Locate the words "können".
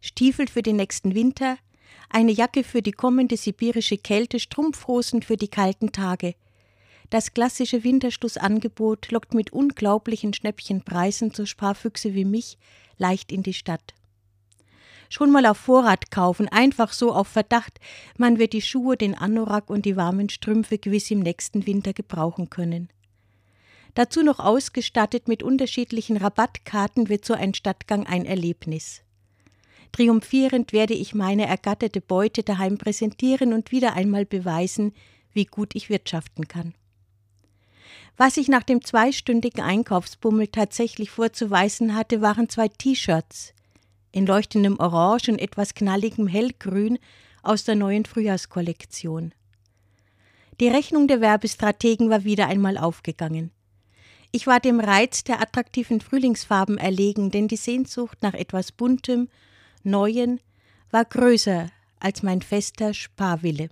22.48-22.88